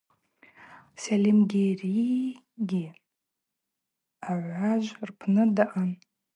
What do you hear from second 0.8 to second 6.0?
Сальымгьаригьи агӏважв рпны даъан.